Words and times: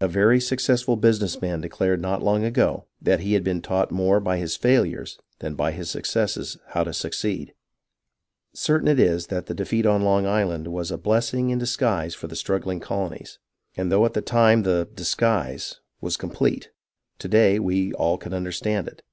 A 0.00 0.08
very 0.08 0.40
successful 0.40 0.96
business 0.96 1.40
man 1.40 1.60
declared 1.60 2.00
not 2.02 2.24
long 2.24 2.42
ago 2.42 2.86
that 3.00 3.20
he 3.20 3.34
had 3.34 3.44
been 3.44 3.62
taught 3.62 3.92
more 3.92 4.18
by 4.18 4.36
his 4.36 4.56
failures 4.56 5.20
than 5.38 5.54
by 5.54 5.70
his 5.70 5.88
successes 5.88 6.58
how 6.70 6.82
to 6.82 6.92
succeed. 6.92 7.54
Certain 8.52 8.88
it 8.88 8.98
is 8.98 9.28
that 9.28 9.46
the 9.46 9.54
defeat 9.54 9.86
on 9.86 10.02
Long 10.02 10.26
Island 10.26 10.66
was 10.66 10.90
a 10.90 10.98
blessing 10.98 11.50
in 11.50 11.60
disguise 11.60 12.16
for 12.16 12.26
the 12.26 12.34
strug 12.34 12.64
gling 12.64 12.82
colonies, 12.82 13.38
and 13.76 13.92
though 13.92 14.04
at 14.04 14.14
the 14.14 14.22
time 14.22 14.64
the" 14.64 14.88
disguise" 14.94 15.78
was 16.00 16.16
complete, 16.16 16.70
to 17.20 17.28
day 17.28 17.60
we 17.60 17.92
all 17.92 18.18
can 18.18 18.34
understand 18.34 18.88
it. 18.88 19.04